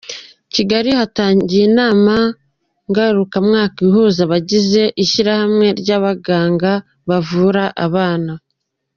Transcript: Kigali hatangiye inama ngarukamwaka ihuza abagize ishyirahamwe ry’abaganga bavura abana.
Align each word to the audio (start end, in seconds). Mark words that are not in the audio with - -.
Kigali 0.53 0.89
hatangiye 0.99 1.63
inama 1.71 2.15
ngarukamwaka 2.89 3.77
ihuza 3.87 4.19
abagize 4.27 4.83
ishyirahamwe 5.03 5.67
ry’abaganga 5.81 6.71
bavura 7.09 7.63
abana. 7.85 8.31